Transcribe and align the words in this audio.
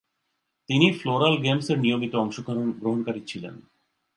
তিনি 0.69 0.87
ফ্লোরাল 0.91 1.35
গেমসের 1.37 1.77
নিয়মিত 1.79 2.13
অংশগ্রহণকারী 2.15 3.21
ছিলেন। 3.27 3.55